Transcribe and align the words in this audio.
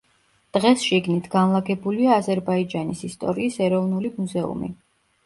დღეს 0.57 0.85
შიგნით 0.85 1.27
განლაგებულია 1.35 2.15
აზერბაიჯანის 2.21 3.05
ისტორიის 3.09 3.59
ეროვნული 3.67 4.13
მუზეუმი. 4.17 4.73